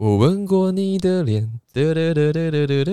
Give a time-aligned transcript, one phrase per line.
[0.00, 1.60] 我吻过你的脸。
[1.74, 2.92] 哒哒哒哒哒哒哒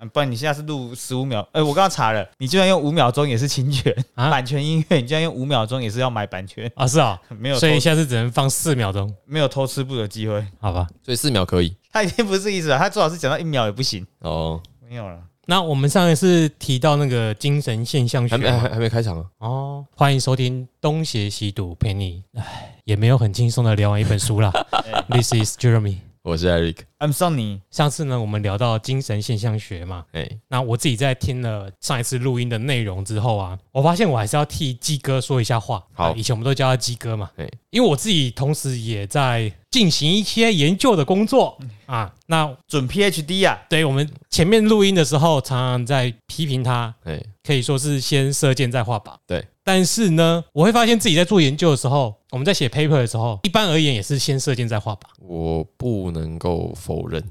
[0.00, 0.06] 哒。
[0.10, 1.46] 不然你下在是录十五秒？
[1.52, 6.86] 哎、我刚刚查了，你居然用五秒钟也是侵权、啊、版权音乐，你居然用五秒钟也是要买版权啊？
[6.86, 10.86] 是啊、 没有，所以下次只能放四秒钟，没有偷吃布的机会，好吧？
[11.04, 11.76] 所以四秒可以。
[11.92, 14.58] 他已经不是意思了，他最好是讲到一秒也不行哦。
[14.88, 15.20] 没有了。
[15.44, 19.22] 那我们上一次提到那个精神现象学，还没还没开场？
[19.36, 24.50] 哦，欢迎收听东邪西毒陪你，哎，也没有很轻松的聊完一本书啦。
[25.12, 26.07] This is Jeremy。
[26.28, 35.82] 我是 Eric，I'm Sonny，上次呢，我们聊到精神现象学嘛，哎，那我自己在听了上一次录音的内容之后啊，我发现我还是要替鸡哥说一下话。
[35.94, 36.10] 好。
[36.10, 37.30] 啊以前我们都叫他鸡哥嘛。
[37.34, 41.58] 对，因为我自己同时也在进行一些研究的工作。
[41.86, 42.12] 啊。
[42.26, 49.14] 那准 PhD 啊，对我们前面录音的时候，常常在批评他，哎，可以说是先射箭再画靶。
[49.26, 55.00] 对，但是呢，我会发现自己在做研究的时候，我们在写 paper 的时候，一般而言也是先射箭再画靶。
[55.20, 57.22] 我不能够否认，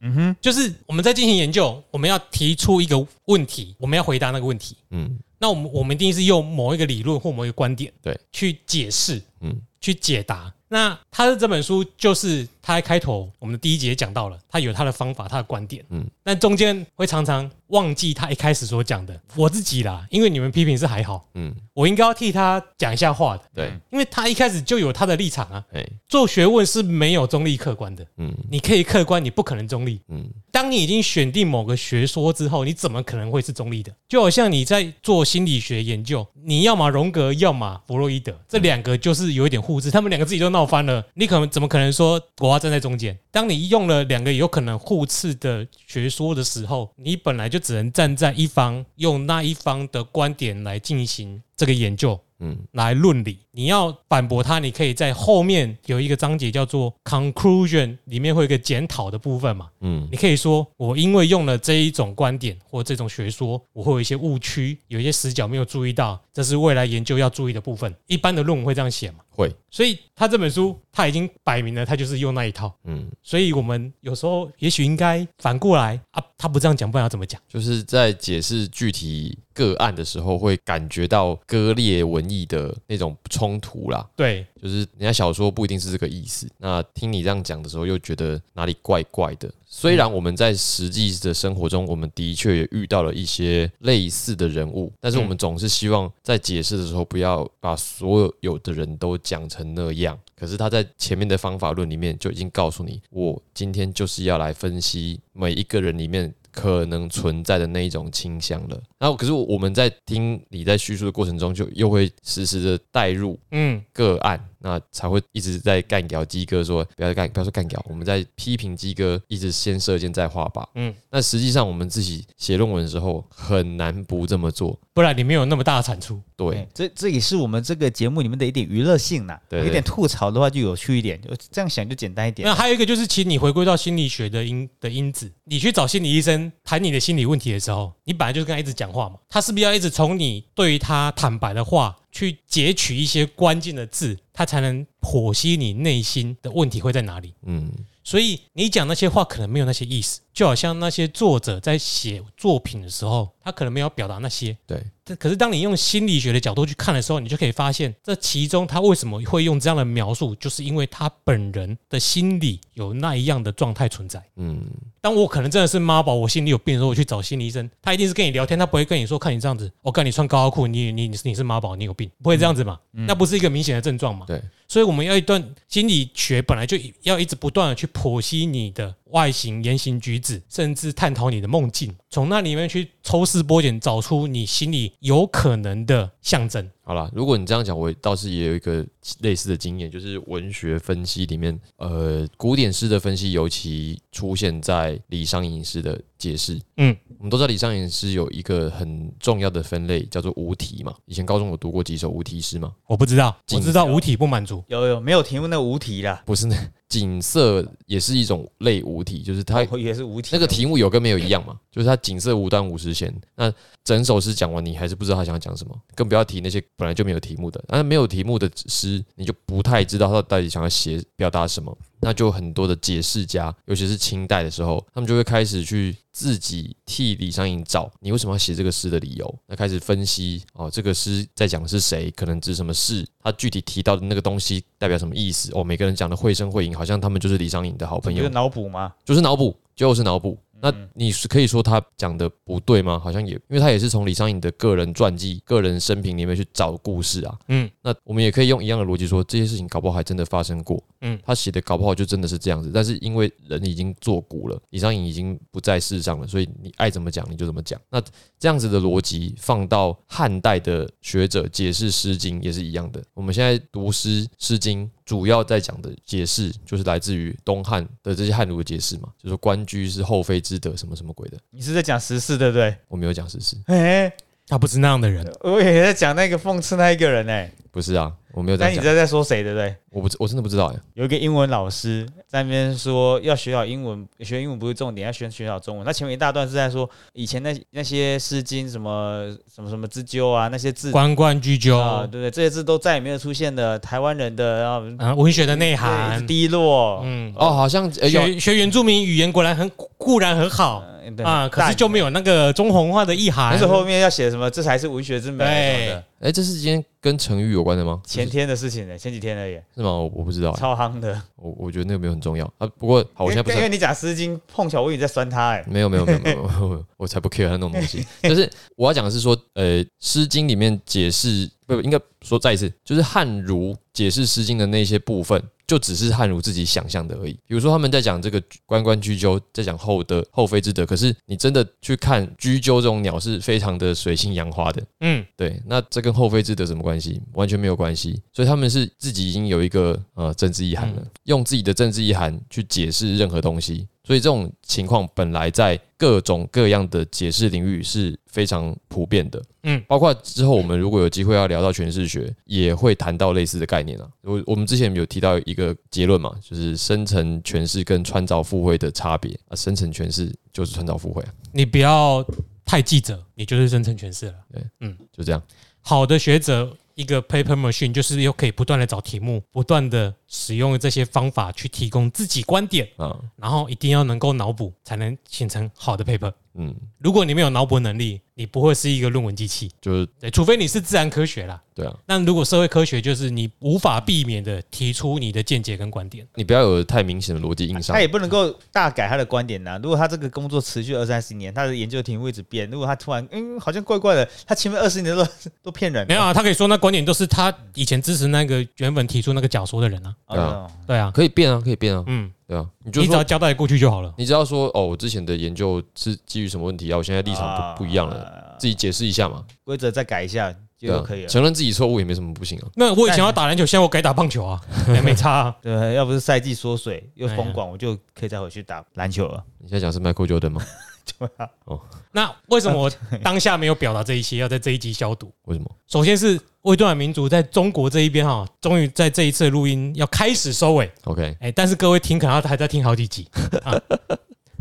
[0.00, 4.76] 嗯哼，就是我们在进行研究，我们要提出一个问题，我们要回答那个问题。
[4.90, 5.16] 嗯。
[5.38, 9.56] 那我们我们一定是用某一个理论或某一个观点，对，去解释，嗯。
[9.80, 10.52] 去解答。
[10.66, 16.00] 那他的这本书就是他在开头我们的第一节讲到了，他有他的方法，他的观点，嗯。
[16.00, 19.20] 嗯，但中间会常常忘记他一开始所讲的。
[19.36, 25.64] 我自己啦，因为你们批评是还好，嗯，我应该要替他讲一下话的，对，因为他一开始就有他的立场啊。
[25.72, 30.00] 哎，做学问是没有中立客观的，嗯你可以客观，你不可能中立。
[30.08, 33.92] 嗯当你已经选定某个学说之后，你怎么可能会是中立的？
[34.08, 43.18] 就好像你在做心理学研究，你要么荣格，要么弗洛伊德，这两个就是有一点互斥，他们两个自己都闹翻了，你可能怎么可能说我要站在中间？
[43.32, 52.18] 当你用了两个有可能互斥的学说的时候，你本来就只能站在一方，用那一方的观点来进行这个研究。
[52.40, 53.38] 嗯来论理。
[53.52, 59.70] 你要反驳他，你可以在后面有一个章节叫做 conclusion，里面会有一个检讨的部分嘛。
[59.80, 67.94] 嗯你可以说，我因为用了这一种观点或这种学说，我会有一些误区，有一些死角没有注意到，这是未来研究要注意的部分。
[68.08, 69.18] 一般的论文会这样写嘛？
[69.34, 72.72] 会，所以他这本书他已经摆明了，他就是用那一套。
[72.84, 77.40] 嗯，所以我们有时候也许应该反过来啊，他不这样讲，不然要怎么讲？
[77.48, 84.08] 就是在解释具体个案的时候，会感觉到割裂文艺的那种冲突啦。
[84.14, 89.52] 对，就是人家小说不一定是这个意思，那听你这样讲的时候，又觉得哪里怪怪的。
[89.76, 100.16] 虽然我们在实际的生活中，我们的确也遇到了一些类似的人物，但是我们总是希望在解释的时候，不要把所有有的人都讲成那样。
[100.36, 108.80] 可是他在前面的方法论里面就已经告诉你，我今天就是要来分析每一个人里面可能存在的那一种倾向了。
[108.98, 120.62] 然后，可是我们在听你在叙述的过程中，就又会实时的带入嗯，个案，那才会一直在干掉鸡哥说不要干不要说干掉，我们在批评鸡哥一直先射箭再画靶。
[120.74, 124.78] 嗯嗯，那实际上我们自己写论文的时候很难不这么做。
[124.92, 126.20] 不然你没有那么大的产出。
[126.36, 129.38] 对哎，这这也是我们这个节目里面的一点娱乐性呐。
[129.48, 132.54] 对对有点吐槽的话就有趣一点，就这样想就简单一点那。
[132.54, 147.34] 还有一个就是，其实你回归到心理学的因的因子，你去找心理医生谈你的心理问题的时候，你本来就是跟他一直讲话嘛，他是不是要一直从你对于他坦白的话去截取一些关键的字，他才能剖析你内心的问题会在哪里？
[147.46, 147.70] 嗯
[148.06, 154.56] 所以你讲那些话可能没有那些意思，就好像那些作者在写作品的时候，他可能没有表达那些。
[154.66, 164.22] 对，但可是当你用心理学的角度去看的时候，你就可以发现，这其中他为什么会用这样的描述，就是因为他本人的心理有那一样的状态存在。
[164.36, 164.60] 嗯
[165.00, 172.80] 当我可能真的是妈宝，我心里有病的时候，我去找心理医生，他一定是跟你聊天，他不会跟你说，看你这样子，我、看你穿高腰裤，你你你是你是妈宝，你有病，不会这样子嘛？
[172.90, 174.24] 那不是一个明显的症状嘛？
[174.26, 186.70] 对，所以我们要一段心理学本来就要一直不断的去剖析你的外形、言行举止，甚至探讨你的梦境，从那里面去抽丝剥茧，找出你心里有可能的象征。
[186.86, 188.84] 好啦，如果你这样讲，我倒是也有一个
[189.20, 196.60] 类似的经验，就是文学分析里面，呃，古典诗的分析尤其出现在李商隐诗的解释。
[196.76, 200.94] 嗯，我们都知道李商隐诗有一个很重要的分类叫做无题嘛。
[201.06, 202.70] 以前高中有读过几首无题诗吗？
[202.86, 204.62] 我不知道，我景知道无题不满足。
[204.68, 206.22] 有有没有题目那个无题啦？
[206.26, 206.56] 不是那
[206.90, 210.28] 景色也是一种类无题，就是它我也是无题。
[210.32, 213.12] 那个题目有跟没有一样嘛，就是它景色无端五十弦。
[213.36, 213.52] 那
[213.82, 217.62] 整首诗讲完，你还是不知道他想要讲什么，更不要提那些本来就没有题目的。
[217.68, 221.76] 那没有题目的诗，你就不太知道他到底想要写表达什么。
[222.00, 229.38] 那就很多的解释家，尤其是清代的时候，他们就会开始去自己替李商隐找你为什么要写这个诗的理由。
[229.46, 235.50] 那开始分析哦，这个诗在讲的是谁，可能指什么事，他具体提到的那个东西代表什么意思？
[235.54, 238.92] 哦，每个人讲的绘声绘影，好像他们就是李商隐的好朋友就是，脑补吗？
[239.02, 240.38] 就是脑补，就是脑补。
[240.64, 242.98] 那嗯你是可以说他讲的不对吗？
[242.98, 247.38] 好像也，因为他也是从李商隐的个人传记、个人生平里面去找故事啊。
[247.48, 250.82] 嗯，那我们也可以用一样的逻辑说，这些事情搞不好还真的发生过。
[251.02, 257.78] 嗯，他写的搞不好就真的是这样子，但是因为人已经作古了，李商隐已经不在世上了，所以你爱怎么讲你就怎么讲。
[257.90, 258.02] 那
[258.38, 263.02] 这样子的逻辑放到汉代的学者解释《诗经》也是一样的。
[263.12, 271.38] 我们现在读诗《诗经》，主要在讲的解释就是来自于东汉的这些汉儒的解释嘛，就是说官居是后妃之德，什么什么鬼的。
[271.50, 272.74] 你是在讲时事对不对？
[272.88, 274.10] 我没有讲事实，哎，
[274.46, 275.30] 他不是那样的人。
[275.40, 279.74] 我也在讲那个讽刺那一个人哎，不是啊，我没有在但你在在说谁对不对？
[279.90, 280.76] 我不知我真的不知道哎。
[280.94, 285.84] 有一个英文老师在那边说，要学好英文，学英文不是重点，要学学好中文。
[285.84, 292.30] 那前面一大段是在说以前那那些《诗经》什么什么什么之鸠啊，那些字关关雎鸠啊，对不对？
[292.30, 293.76] 这些字都再也没有出现的。
[293.80, 296.24] 台湾人的然后啊，文学的内涵。
[296.28, 299.68] 低落，嗯，哦，好像学学原住民语言果然很
[299.98, 300.84] 固然很好
[301.22, 303.58] 啊，可是就没有那个中红化的意涵但。
[303.58, 304.48] 是后面要写什么？
[304.48, 306.04] 这才是文学之美什么的。
[306.24, 308.00] 哎，这是今天跟成语有关的吗？
[308.02, 309.90] 前天的事情呢，前几天而已，是吗？
[309.90, 311.20] 我我不知道欸，超夯的。
[311.36, 312.66] 我我觉得那个没有很重要啊。
[312.78, 315.62] 不过好，我现在不是因为你讲《诗经》，碰巧我以为在酸他哎。
[315.68, 318.02] 没有没有没有没有，我才不 care 他那种东西。
[318.24, 327.32] 就是我要讲的是说，呃，《诗经》里面解释不不应该说再一次，就是汉儒解释《诗经》的那些部分，就只是汉儒自己想象的而已。
[327.46, 337.20] 比如说他们在讲这个关关雎鸠，在讲后的后妃之德，可是你真的去看雎鸠这种鸟是非常的水性杨花的，嗯，对，那这跟后妃之德什么关系？
[337.32, 338.20] 完全没有关系。
[338.32, 343.86] 所以他们是自己已经有一个呃政治意涵了，用自己的政治意涵去解释任何东西。
[344.04, 349.42] 所以这种情况本来在各种各样的解释领域是非常普遍的。
[349.62, 354.06] 嗯，包括之后我们如果有机会要聊到诠释学，也会谈到类似的概念啊。
[354.20, 359.56] 我我们之前有提到一个结论嘛，就是生成诠释跟穿凿附会的差别啊。
[359.56, 362.22] 生成诠释就是穿凿附会啊，你不要
[362.64, 364.34] 太记者，你就是生成诠释了。
[364.52, 365.42] 对，嗯就这样。
[365.80, 376.32] 好的学者，一个 paper machine 就是又可以不断的找题目，不断的使用这些方法去提供自己观点，嗯，然后一定要能够脑补，才能形成好的 paper。
[376.56, 379.70] 嗯，如果你没有脑补能力，你不会是一个论文机器。
[379.80, 381.60] 就是对，除非你是自然科学啦。
[381.74, 386.24] 对啊，那如果社会科学，就是你无法避免的提出你的见解跟观点。
[386.36, 388.00] 你不要有太明显的逻辑硬伤他。
[388.00, 395.26] 也不能够大改他的观点呐、如果他这个工作持续二三十年，他的研究题目一直变，如果他突然嗯好像怪怪的，他前面二十年都
[395.60, 396.06] 都骗人。
[396.06, 400.14] 没有啊，他可以说那观点都是他以前支持那个原本提出那个假说的人啊。
[400.26, 404.12] 啊，对啊，可以变啊，可以变啊，嗯，对啊，你就你只要，交代过去就好了。
[404.18, 406.98] 你只要说，哦，我之前的研究是基于什么问题啊？
[406.98, 411.28] 我现在立场不不一样了，自己解释一下嘛，规则再改一下就可以了。
[411.28, 412.68] 承认自己错误也没什么不行啊。
[412.74, 415.56] 那我以前要打篮球，现在我改打棒球啊，也 没差啊。
[415.62, 419.42] 对，要不是赛季缩水又封管，我就可以再回去打篮球了。
[419.58, 420.62] 你现在讲是 Michael Jordan 吗？
[422.12, 422.90] 那为什么我
[423.22, 425.32] 当下没有表达这一些，要在这一集消毒？
[425.46, 425.70] 为什么？
[425.86, 433.28] 首先是微断民族在中国这一边哈，终于在这一次录音要开始收尾，OK，哎，但是各位听可能还在听好几集
[433.64, 433.80] 啊。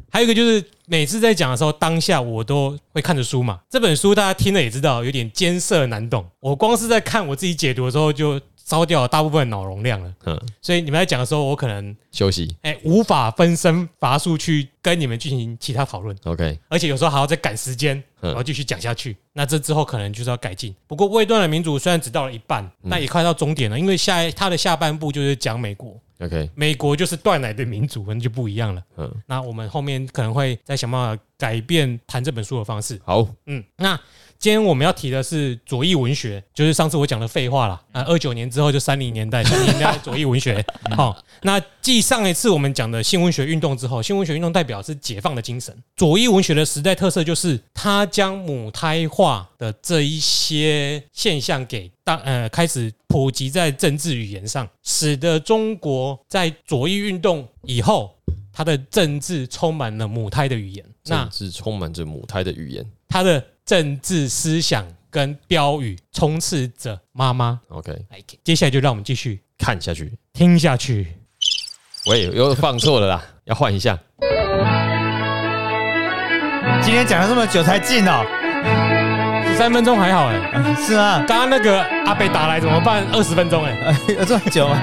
[0.10, 3.60] 还有一个就是每次在讲的时候，当下我都会看着书嘛。
[3.68, 6.24] 这本书大家听了也知道，有点艰涩难懂。
[6.40, 10.14] 我光是在看我自己解读的时候，就烧掉了大部分脑容量了。
[10.26, 12.56] 嗯，所以你们在讲的时候，我可能休息。
[12.62, 16.16] 哎无法分身乏术去跟你们进行其他讨论。
[16.24, 19.16] OK，而且有时候还要再赶时间，嗯然后继续讲下去。
[19.34, 20.74] 那这之后可能就是要改进。
[20.88, 28.82] 不过未断的民主虽然只到了一半，嗯但也快到终点了，因为下一它的下半部就是讲美国，OK，美国就是断奶的民主，可能就不一样了。
[28.98, 33.00] 嗯，那我们后面可能会再想办法改变谈这本书的方式。
[33.04, 34.00] 好，嗯，那
[34.44, 37.82] 今天我们要提的是左翼文学，就是上次我讲的废话啦。
[37.94, 40.62] 啊，二九年之后就三零年代，三零年代左翼文学。
[40.98, 45.74] 好， 那继上一次我们讲的新文学运动之后，新文学运动代表是解放的精神。
[45.96, 58.14] 左翼文学的时代特色就是它将母胎化的这一些现象给当呃开始普及在政治语言上，使得中国在左翼运动以后，
[58.52, 60.84] 它的政治充满了母胎的语言。
[61.06, 62.86] 那政治充满着母胎的语言。
[63.08, 67.60] 它的政治思想跟标语充斥着妈妈。
[67.70, 67.94] OK，
[68.44, 70.12] 接下来就让我们继续看下去。
[70.34, 71.16] 听下去。
[72.08, 73.98] 喂，又放错了啦， 要换一下。
[76.82, 78.26] 今天讲了这么久才进哦，
[79.48, 80.36] 十三分钟还好哎、
[80.86, 81.24] 是吗？
[81.26, 83.06] 刚刚那个阿北打来怎么办？
[83.14, 84.82] 二十分钟哎、 有这么久吗？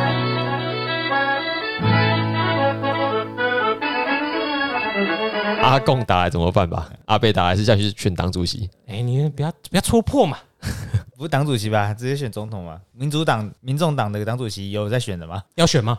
[5.70, 6.90] 阿贡打来怎么办吧？
[7.04, 8.68] 阿贝打来是下去选党主席。
[8.88, 10.36] 哎、你不要不要戳破嘛。
[11.16, 11.94] 不是党主席吧？
[11.94, 12.80] 直接选总统嘛？
[12.92, 15.42] 民主党、民众党的党主席有在选的吗？
[15.54, 15.98] 要选吗？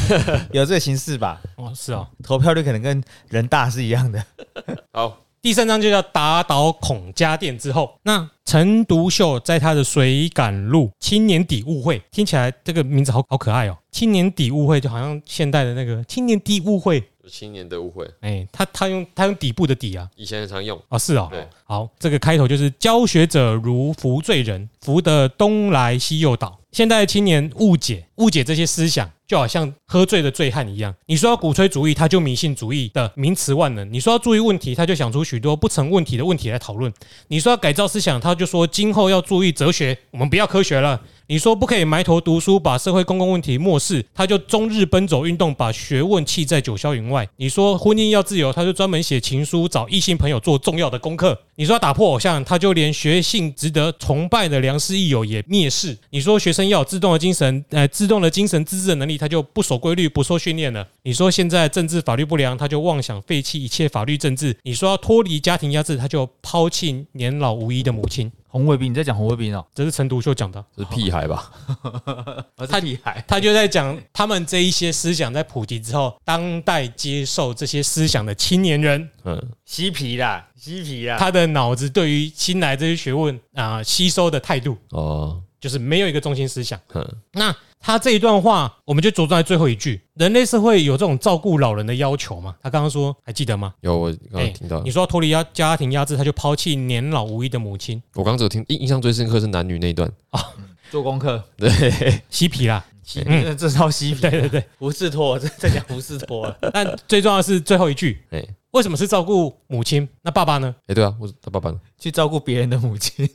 [0.52, 1.40] 有这个形式吧？
[1.56, 2.06] 哦，是哦。
[2.22, 4.22] 投票率可能跟人大是一样的。
[4.92, 13.78] 好，第三章就叫打倒孔家店之后，那陈独秀在他的《水感录》青年底误会，听起来这个名字好好可爱哦。
[13.90, 20.80] 青年底误会就好像现代的那个青年底误会，青年的误会，哎，他他用他用底部的底啊，以前很常用。
[20.88, 26.60] 哦是哦，对，好，这个开头就是教学者如扶罪人，扶得东来西又倒。
[26.72, 30.94] 现代的青年误解误解这些思想，就好像喝醉的醉汉一样。
[31.06, 36.92] 你说要鼓吹主义，他就迷信主义的名词万能；你说要注意问题，他就想出许多不成问题的问题来讨论。
[37.28, 41.00] 你说要改造思想，他就说今后要注意哲学，我们不要科学了。
[41.28, 47.28] 你说不可以埋头读书，把社会公共问题漠视，他就终日奔走运动，把学问弃在九霄云外。
[47.36, 51.36] 你说婚姻要自由，他就专门写情书，找异性朋友做重要的功课。
[51.56, 55.98] 你说要打破偶像，他就连学性值得崇拜的良师益友也蔑视。
[56.10, 60.86] 你说学生要有自动的精神，呃，自动的精神自制的能力，他就不守规律，不受训练了。
[61.02, 64.56] 你说现在政治法律不良，他就妄想废弃一切法律政治。
[64.62, 68.30] 你说要脱离家庭压制，他就抛弃年老无依的母亲。
[68.56, 69.62] 红卫兵，你在讲红卫兵哦？
[69.74, 70.64] 这是陈独秀讲的。
[70.74, 71.52] 这是屁孩吧？
[72.70, 81.18] 他厉害，他就在讲他们这一些思想在普及之后，当代接受这些思想的青年人，嗯，嬉皮啦，嬉皮啦。
[81.18, 86.78] 他的脑子对于新来这些学问啊、吸收的态度，哦，就是没有一个中心思想。
[86.94, 92.56] 嗯，那他这一段话，我们就着重在最后一句：人类社会有这种照顾老人的要求吗？
[92.62, 93.74] 他刚刚说，还记得吗？
[93.80, 100.10] 有我刚哎刚听到你，说脱离压家庭压制，他就抛弃年老无依的母亲，我刚刚只有听印印象最深刻是男女那一段。
[100.30, 100.40] 啊，
[100.90, 102.84] 做功课，对，嬉皮啦。
[103.04, 106.58] 嬉这这套嬉皮，对对对，胡适托，这在讲胡适托了。
[106.74, 110.06] 但最重要的是最后一句，哎为什么是照顾母亲？
[110.22, 110.74] 那爸爸呢？
[110.86, 111.80] 哎，对啊，我他爸爸呢？
[111.98, 113.28] 去照顾别人的母亲，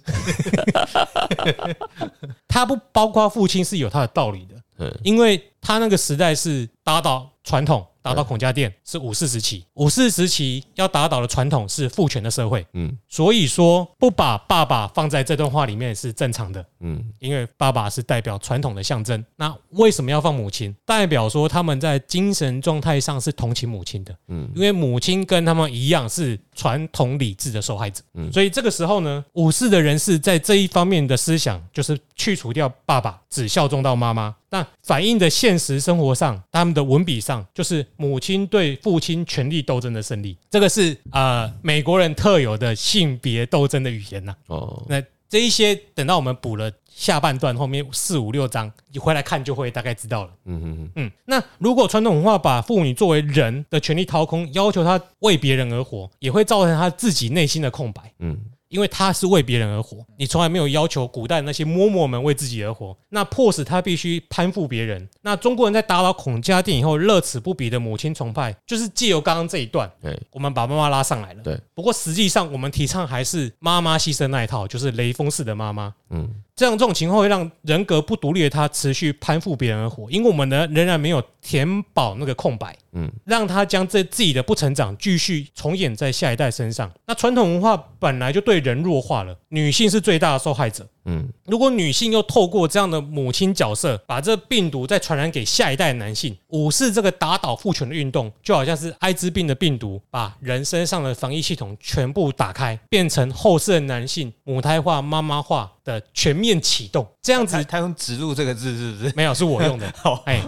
[2.47, 4.55] 他不包括父亲是有他的道理的。
[4.77, 19.23] 嗯因为他那个时代是打倒传统，打倒孔家店是五四时期，五四时期要打倒的传统是父权的社会，嗯所以说不把爸爸放在这段话里面是正常的，嗯因为爸爸是代表传统的象征。
[19.35, 20.75] 那为什么要放母亲？
[20.85, 28.31] 代表说他们在精神状态上是同情母亲的，嗯因为母亲跟他们一样是传统理智的受害者，嗯。
[28.31, 34.35] 所以这个时候呢，武士的人士在这一方面的思想就是去除掉爸爸，只效忠到妈妈。
[34.49, 50.31] 那反映的现实生活上，他们的文笔上就是母亲对父亲权力斗争的胜利，这个是呃美国人特有的性别斗争的语言呐、哦，那这一些等到我们补了下半段后面四五六章，你回来看就会大概知道了。
[50.43, 58.11] 嗯嗯嗯，嗯，那如果传统文化把妇女作为人的权利掏空，要求她为别人而活，也会造成她自己内心的空白。
[58.19, 58.37] 嗯
[58.71, 65.07] 因为他是为别人而活，你从来没有要求古代那些嬷嬷们为自己而活，那迫使他必须攀附别人。
[65.21, 71.43] 那中国人在打倒孔家店以后，乐此不彼的母亲崇拜，就是借由刚刚这一段，哎，我们把妈妈拉上来了。
[71.43, 75.93] 对，不过实际上我们提倡还是妈妈牺牲那一套，就是雷锋式的妈妈。
[76.11, 86.91] 嗯这样这种情况会让人格不独立的他持续攀附别人而活，因为我们呢仍然没有填饱那个空白，嗯让他将这自己的不成长继续重演在下一代身上。
[87.07, 90.87] 那传统文化本来就对人弱化了，女性是最大的受害者。
[91.05, 107.05] 嗯如果女性又透过这样的母亲角色，把这病毒再传染给下一代男性，武士这个打倒父权的运动，就好像是艾滋病的病毒，把人身上的防疫系统全部打开，变成后世的男性母胎化、妈妈化的全面启动。
[107.21, 109.13] 这样子他他用“植入”这个字是不是？
[109.15, 109.93] 没有是我用的，
[110.25, 110.41] 哎，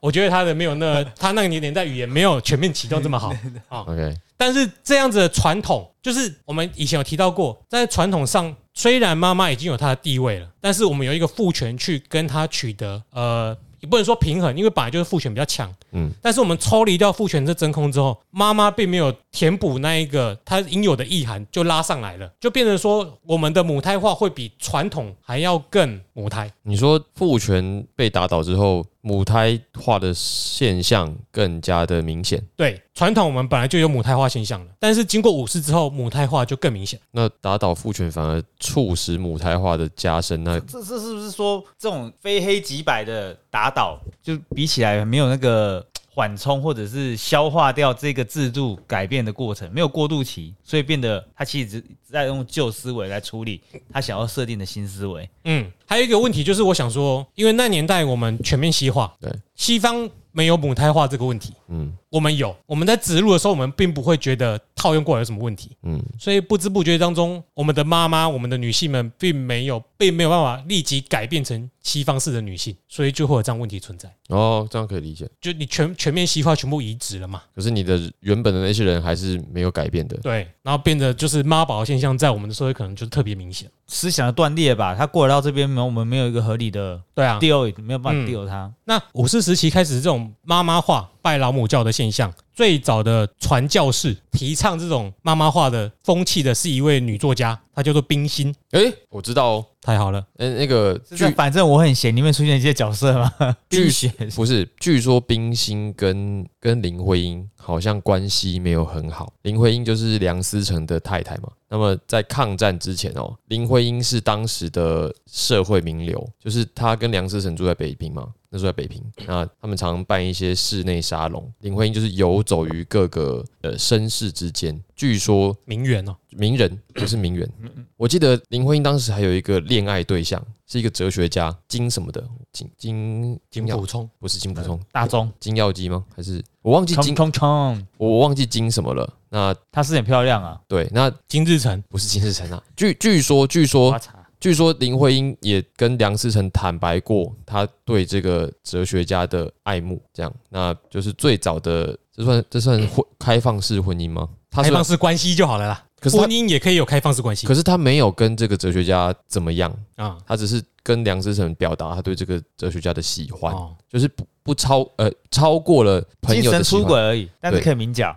[0.00, 3.32] 我觉得他的没有那他那个年代语言没有全面启动这么好。
[3.70, 15.72] OK，但是这样子的传统，就是我们以前有提到过，在传统上，虽然妈妈已经有她的地位了，但是我们有一个父权去跟她取得，呃，也不能说平衡，因为本来就是父权比较强。
[15.92, 26.48] 嗯但是我们抽离掉父权这真空之后，妈妈并没有填补那一个它应有的意涵，就拉上来了，就变成说我们的母胎化会比传统还要更母胎。
[26.62, 37.00] 你说父权被打倒之后，母胎化的现象更加的明显，对，传统我们本来就有母胎化现象了，但是经过武士之后，母胎化就更明显。
[37.10, 53.60] 那打倒父权反而促使母胎化的加深，那这这是不是说这种非黑即白的打倒，就比起来没有那个缓冲或者是消化掉这个制度改变的过程，没有过渡期，所以变得他其实只只在用旧思维来处理
[53.92, 55.28] 他想要设定的新思维。
[55.42, 59.32] 嗯，还有一个问题就是，我想说，因为那年代我们全面西化，对。
[59.56, 62.54] 西方没有母胎化这个问题，嗯我们有。
[62.64, 65.76] 我们在植入的时候，我们并不会觉得套用过来有什么问题？
[65.82, 74.08] 嗯，所以不知不觉当中，我们的妈妈、我们的女性们，并没有并没有办法立即改变成西方式的女性，所以就会有这样问题存在。
[74.28, 75.28] 哦，这样可以理解。
[75.40, 77.42] 就你全全面西化全部移植了嘛？
[77.52, 80.16] 可是你的原本的那些人还是没有改变的。
[80.18, 83.68] 对，然后变得就是妈宝的现象，在我们的社会可能就特别明显。
[83.88, 88.72] 思想的断裂吧，他过来到这边，没有我们没有一个合理的对啊，deal，没有办嗯法 deal 他。
[88.84, 98.54] 那五四时期开始这种妈妈化、拜老母教的现象，最早的传教士提倡这种妈妈化的风气的是一位女作家，她叫做冰心。
[98.72, 99.66] 诶，我知道哦。
[99.84, 103.30] 太好了，嗯，那个是据反正我很闲里面出现一些角色吗？
[103.68, 109.30] 据冰雪不是，据说冰心跟跟林徽因好像关系没有很好。
[109.42, 111.50] 林徽因就是梁思成的太太嘛。
[111.68, 121.52] 那么在抗战之前哦，林徽因是当时的社会名流，就是她跟梁思成住在北平嘛，那时候在北平，那他们常办一些室内沙龙。
[121.60, 124.80] 林徽因就是游走于各个呃绅士之间。
[124.96, 127.48] 据说名媛哦，名人不是名媛，
[127.96, 136.04] 我记得林徽因当时还有一个恋爱对象，是一个哲学家金什么的，金金金补充，不是金普通，大钟金耀基吗？
[136.14, 139.12] 还是我忘记金，冲冲冲，我我忘记金什么了。
[139.28, 142.62] 那她是很漂亮啊，对，那金日成，不是金日成啊。
[142.76, 143.98] 据据说，据说
[144.38, 154.28] 据说林徽因也跟梁思成坦白过，他对这个哲学家的爱慕，这样，那就是最早的，这算这算婚开放式婚姻吗？
[154.50, 155.84] 他开，放式关系就好了啦。
[156.00, 160.18] 可是婚姻也可以有开放式关系可是他没有跟这个哲学家怎么样，啊。
[160.26, 166.62] 他只是跟梁思成表达他对这个哲学家的喜欢，哦，就是不不超呃超过了朋精神友的。
[166.62, 168.14] 出轨而已，但是可以明讲。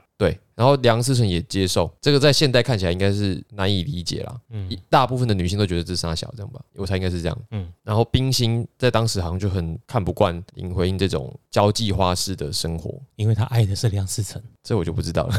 [0.57, 4.35] 对，然后梁思成也接受，这个在现代看起来应该是难以理解啦。
[4.49, 4.67] 嗯。
[4.69, 7.37] 一大部分的女性都觉得这是傻小这样吧，我猜应该是这样。
[7.51, 7.57] 嗯。
[7.57, 15.35] 嗯，然后冰心在当时好像就很看不惯林徽因这种交际花式的生活，因为她爱的是梁思成，这我就不知道了。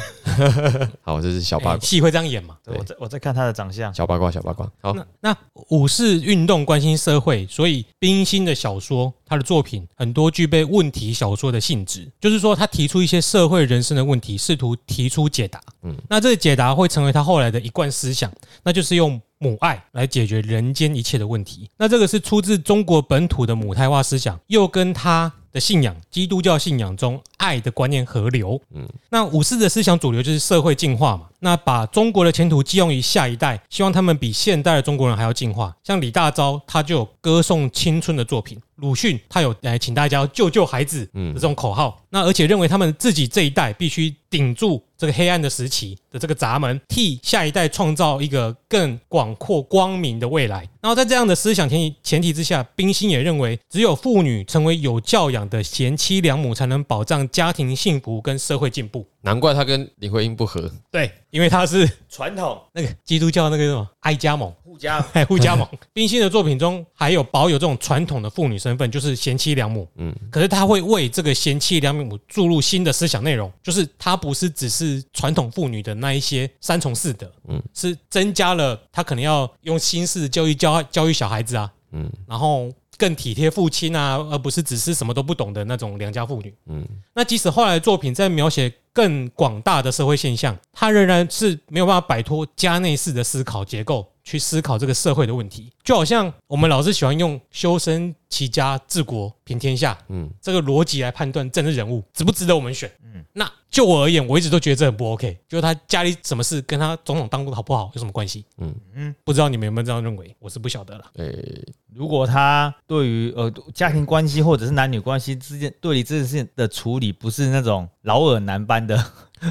[1.03, 2.57] 好，这是小八卦，哎戏会这样演嘛？
[2.65, 2.77] 对。
[2.77, 4.71] 我在我在看她的长相，小八卦，小八卦。
[4.81, 5.37] 好，那那
[5.71, 15.59] 武士运动关心社会，所以冰心的小说，她的作品很多具备问题小说的性质，就是说她提出一些社会人生的问题，试图提出解答。
[15.83, 18.33] 嗯嗯，那这个解答会成为他后来的一贯思想，
[18.65, 21.71] 那就是用母爱来解决人间一切的问题。
[21.77, 28.61] 那这个是出自中国本土的母胎化思想，又跟他的信仰基督教信仰中爱的观念合流。
[28.75, 31.29] 嗯，那五四的思想主流就是社会进化嘛。
[31.39, 35.73] 那把中国的前途寄用于下一代，希望他们比现代的中国人还要进化。
[35.85, 42.05] 像李大钊，他就有歌颂青春的作品；鲁迅，他有来请大家要救救孩子的这种口号。
[42.11, 50.69] 那而且认为他们自己这一代必须顶住这个黑暗的时期的这个闸门，替下一代创造一个更广阔光明的未来。
[50.81, 59.07] 然后在这样的思想前提前提之下，冰心也认为，只有妇女成为有教养的贤妻良母，才能保障家庭幸福跟社会进步。
[59.21, 60.69] 难怪他跟林徽因不合。
[60.91, 65.67] 对，因为他是传统那个基督教那个什么哀家盟，互加哎， 互加盟。
[65.95, 69.89] 冰心的作品中还有保有这种传统的妇女身份，就是贤妻良母。
[69.97, 86.55] 嗯嗯，可是他会为这个贤妻良母注入新的思想内容，就是她不是只是传统妇女的那一些三从四德，嗯嗯，是增加了她可能要用新式教育教教育小孩子啊，嗯然后更体贴父亲啊，而不是只是什么都不懂的那种良家妇女。
[86.67, 95.71] 嗯，那即使后来的作品在描写更广大的社会现象，他仍然是没有办法摆脱家内式的思考结构去思考这个社会的问题。
[95.85, 102.91] 就好像我们老是喜欢用修身齐家治国平天下，嗯这个逻辑来判断政治人物值不值得我们选。
[103.05, 105.39] 嗯，那就我而言，我一直都觉得这很不 OK。
[105.49, 108.45] 就是他家里什么事跟他总统当过好不好有什么关系？
[108.59, 110.37] 嗯嗯嗯，不知道你们有没有这样认为？
[110.39, 111.05] 我是不晓得了。
[111.15, 118.97] 诶、如果他对于呃家庭关系或者是男女关系之间对于这件事情的处理，不是那种老耳男般的，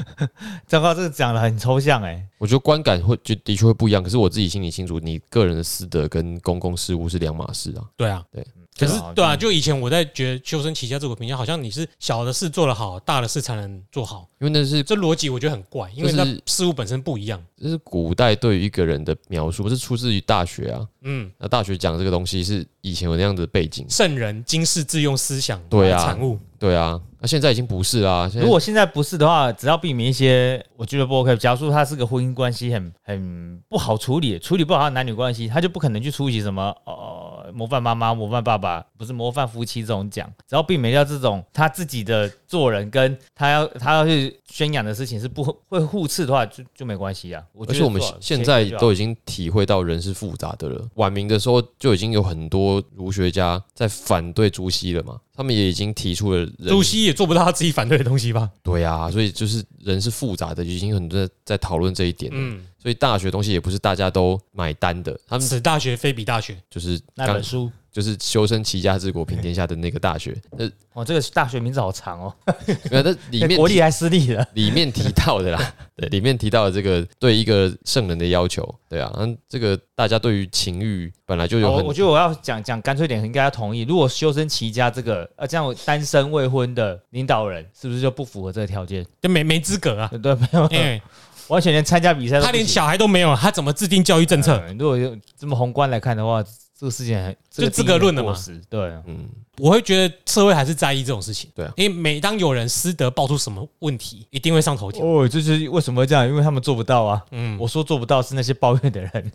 [0.66, 7.84] 糟糕，这个讲的很抽象哎、我觉得观感会就的确会不一样，可是我自己心里清楚，你个人的私德跟公共事务是两码事啊。
[7.96, 8.44] 对啊，对。
[8.78, 17.42] 可是对啊，就以前我在觉得修身齐家这个评价，好像你是小的事做得好，大的事才能做好，因为那是这逻辑我觉得很怪，因为那事物本身不一样。
[17.60, 20.86] 这是古代对于一个人的描述，不是出自于大学啊。
[21.02, 26.38] 嗯，那大学讲这个东西是以前有那样的背景，圣人经世致用思想对啊产物。
[26.58, 27.00] 对啊。
[27.20, 28.30] 那现在已经不是啦。
[28.34, 31.36] 如果现在不是的话，只要避免一些，我觉得不 OK。
[31.36, 47.42] 假如说他是个婚姻关系很很不好处理，处理不好他的男女关系，他就不可能去出席什么哦呃模范妈妈、模范爸爸，不是模范夫妻这种讲，只要避免掉这种他自己的做人跟他要他要去宣扬的事情是不 会互斥的话，就就没关系啊。
[47.52, 50.88] 我而且我们现在都已经体会到人是复杂的了。
[50.94, 58.50] 晚明的时候就已经有很多儒学家在反对朱熹了嘛，他们也已经提出了人朱熹也做不到他自己反对的东西吧？
[58.62, 62.38] 对啊，所以就是人是复杂的，已经很多在讨论这一点了。
[62.40, 67.70] 嗯，所以大学东西也不是大家都买单的，他们此大学非彼大学，就是那本书。
[67.90, 72.34] 就是修身齐家治国平天下的那个大学，呃，哦，这个大学名字好长哦，
[72.90, 74.46] 没有，那里面 国立还私立的？
[74.54, 83.82] 里面提到的啦，对，里面提到的这个对一个圣人的要求，对啊，嗯，这个大家对于情欲本来就有很，我我觉得我要讲讲干脆点，应该要同意。
[83.82, 89.04] 如果修身齐家这个，呃，这样单身未婚的领导人，是不是就不符合这个条件？
[89.20, 90.08] 就没没资格啊。
[90.10, 91.00] 对对，没有，哎，
[91.48, 94.62] 完全连参加比赛他连小孩都没有，他怎么制定教育政策？
[94.68, 96.44] 嗯如果用这么宏观来看的话，
[96.78, 98.32] 这个事情还这个就资格论的嘛
[98.70, 99.28] 对，嗯，
[99.58, 101.50] 我会觉得社会还是在意这种事情。
[101.54, 105.04] 对啊因为每当有人私德爆出什么问题，一定会上头条。
[105.04, 107.20] 哦，这就是为什么会这样，因为他们做不到啊。
[107.32, 109.32] 嗯，我说做不到是那些抱怨的人，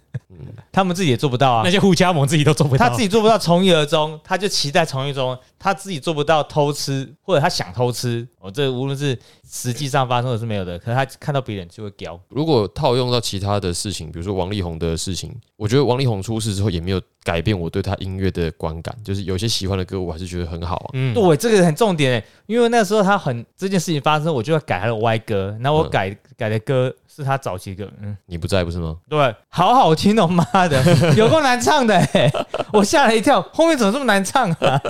[0.72, 1.74] 他们自己也做不到啊那。
[1.74, 9.18] 些互加盟自己都做不到，他自己做不到从一而终，他就期待从一中，他自己做不到偷吃，或者他想偷吃，哦，这无论是
[9.50, 12.20] 实际上发生的是没有的，可是他看到别人就会屌。
[12.30, 20.90] 如果套用到其他的事情，比如说王力宏的事情，我觉得王力宏出事之后也没有改变我对他音乐的观感，就是有些喜欢的歌我还是觉得很好啊。
[20.94, 28.96] 嗯，对，这个很重点欸，因为那时候他很这件事情发生，我就要改他的歪歌，然后我嗯改、改的歌是他早期歌，嗯，你不在不是吗？
[29.10, 30.82] 对，好好听哦，妈的，
[31.18, 32.32] 有够难唱的欸，
[32.72, 34.82] 我吓了一跳，后面怎么这么难唱啊？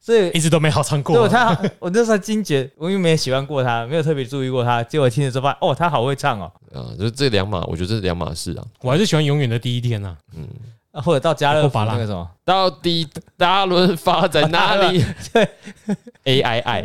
[0.00, 1.16] 所以一直都没好唱过。
[1.16, 8.64] 对他，我那时候惊觉，我又没有喜欢过他，没有特别注意过他，结果听了之后发现，哦，他好会唱哦，啊，就是这两码，我觉得这是两码事啊。
[8.82, 10.16] 我还是喜欢永远的第一天呐。
[10.96, 13.06] 啊或者到家乐福那个什么，到底
[13.36, 15.04] 大润发在哪里？
[15.32, 15.48] 对
[16.24, 16.84] ，A I I，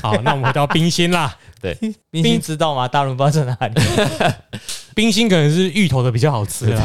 [0.00, 1.36] 好，那我们回到冰心啦。
[1.62, 1.72] 对
[2.10, 2.88] 冰心知道吗？
[2.88, 3.74] 大润发在哪里？
[4.96, 6.82] 冰心可能是芋头的比较好吃啊。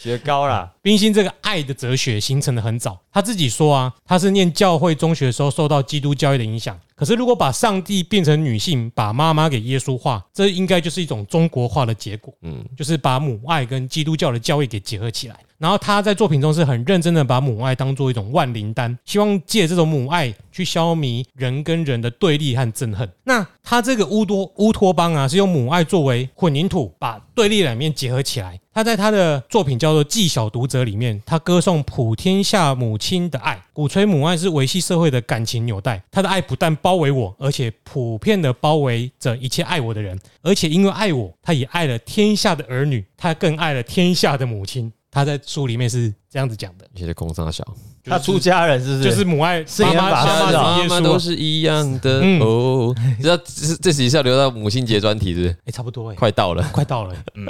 [0.00, 6.78] 雪糕啦，冰心这个爱的哲学形成的很早，他自己说啊，他是念教会中学的时候受到基督教育的影响。
[6.94, 12.32] 可是如果把上帝变成女性，把妈妈给耶稣化，这应该就是一种中国化的结果。
[12.42, 15.36] 嗯，就是把母爱跟基督教的教义给结合起来。
[15.58, 23.08] 然后他在作品中是很认真的把母爱当做一种万灵丹，希望借这种母爱去消弭人跟人的对立和憎恨。
[23.24, 28.58] 那他这个乌多乌托邦啊，是用母爱作为混凝土，把对立两面结合起来。
[28.78, 36.00] 他在他的作品叫做《纪小读者》里面，他歌颂普天下母亲的爱，鼓吹母爱是维系社会的感情纽带。
[36.12, 44.92] 他的爱不但包围我，而且普遍的包围着一切爱我的人，而且因为爱我，他也爱了天下的儿女，他更爱了天下的母亲。
[45.10, 47.64] 他在书里面是这样子讲的，你在工商小，
[48.04, 49.10] 他出家人是不是？
[49.10, 52.94] 就是母爱，是言妈妈都是一样的嗯哦。
[53.20, 55.56] 知道这这集是要留到母亲节专题，是不是？
[55.64, 57.46] 哎，差不多哎，快到了，快到了，嗯，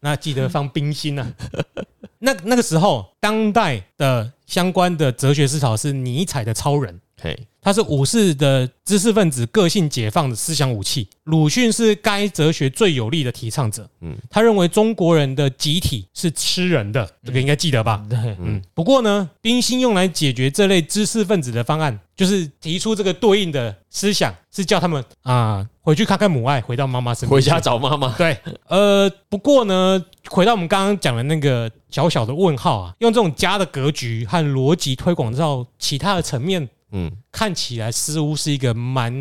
[0.00, 1.32] 那记得放冰心啊。
[2.22, 11.08] 那那个时候，当代的相关的哲学思潮是尼采的超人，嘿，他是武士的知识分子个性解放的思想武器。
[11.24, 13.82] 鲁迅是该哲学最有力的提倡者。
[14.00, 18.04] 嗯嗯，他认为中国人的集体是吃人的，这个应该记得吧？
[18.08, 27.60] 对，嗯，不过呢，冰心用来解决这类知识分子的方案，就是提出这个对应的思想，是叫他们啊回去看看母爱，回到妈妈身边，回家。
[27.60, 28.14] 找妈妈。
[28.16, 28.36] 对，
[28.68, 39.12] 呃，不过呢，回到我们刚刚讲的那个小小的问号啊，用这种家的格局和逻辑推广到其他的层面，嗯，看起来似乎是一个蛮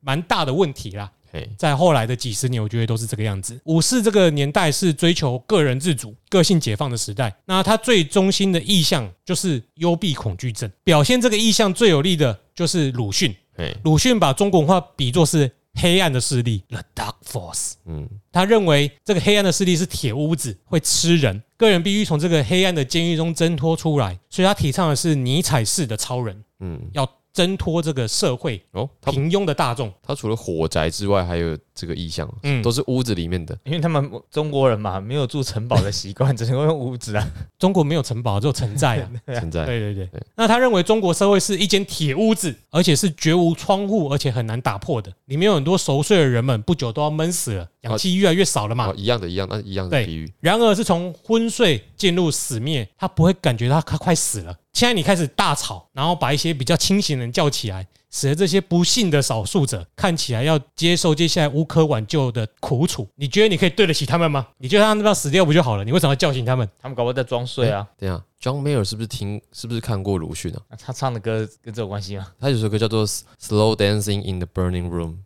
[0.00, 1.10] 蛮大的问题啦。
[1.58, 3.60] 在后来的几十年，我觉得都是这个样子。
[3.64, 7.34] 武士这个年代是追求个人自主、个性解放的时代。
[7.44, 10.70] 那他最中心的意向就是幽闭恐惧症。
[10.84, 13.34] 表现这个意向最有力的就是鲁迅。
[13.56, 17.72] 嘿，鲁迅把中国文化比作是黑暗的势力 （The Dark Force）。
[17.86, 24.18] 嗯，他认为这个黑暗的势力是铁屋子，会吃人，个人必须从这个黑暗的监狱中挣脱出来。
[24.30, 29.92] 所以他提倡的是尼采式的超人，嗯，要挣脱这个社会哦，他平庸的大众。
[30.00, 33.58] 他除了火宅之外，还有这个意象，嗯都是屋子里面的。
[33.64, 37.28] 因为他们中国人嘛，没有住城堡的习惯，只能用屋子啊。
[37.58, 39.10] 中国没有城堡，只有城寨啊。
[39.38, 39.66] 存在。
[39.66, 40.22] 对对对对。
[40.36, 45.12] 那他认为中国社会是一间铁屋子，而且是绝无窗户，而且很难打破的。
[45.24, 48.94] 里面有很多熟睡的人们，不久都要闷死了，氧气越来越少了嘛哦，。
[48.96, 50.32] 一样的，一样，那一样的对比喻。
[50.40, 54.56] 然而是从昏睡进入死灭，他不会感觉到他快死了。
[54.74, 63.08] 现在你开始大吵，然后把一些比较清醒的人叫起来，使得这些不幸的少数者看起来要接受接下来无可挽救的苦楚。
[63.14, 64.48] 你觉得你可以对得起他们吗？
[64.58, 65.84] 你觉得他们要死掉不就好了？
[65.84, 66.68] 你为什么要叫醒他们？
[66.82, 67.86] 他们搞不好在装睡啊。
[67.96, 70.60] 这样，John Mayer 是不是听是不是看过鲁迅啊？
[70.76, 72.26] 他唱的歌跟这有关系吗？
[72.40, 73.06] 他有首歌叫做
[73.40, 75.18] 《Slow Dancing in the Burning Room》。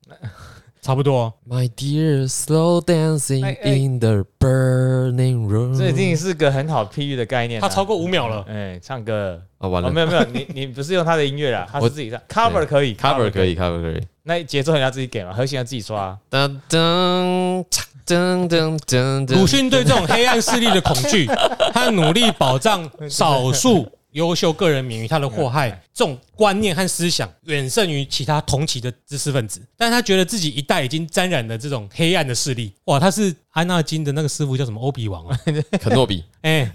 [0.89, 1.33] 差不多哦。
[1.47, 5.77] My dear, slow dancing 哎哎 in the burning room。
[5.77, 7.69] 这已经是个很好譬喻的概念啊。
[7.69, 14.03] 他超过五秒了，哎，唱歌啊，完哦，了没有没有，你你不是用他的音乐啦， 他是我自己唱 cover 可以，cover 可以，cover 可以。
[14.23, 16.19] 那节奏你要自己给嘛，和弦要自己刷啊。
[16.31, 17.63] 噔噔
[18.07, 19.39] 噔噔噔噔。
[19.39, 21.27] 鲁迅对这种黑暗势力的恐惧，
[21.75, 29.61] 他努力保障少数优秀个人免于他的祸害，这种观念和思想远胜于其他同期的知识分子。
[29.77, 32.73] 但他觉得自己一代已经沾染了这种黑暗的势力。
[32.85, 35.37] 哇，他是安纳金的那个师傅叫什么欧比王啊？
[35.81, 36.71] 肯诺比， 哎，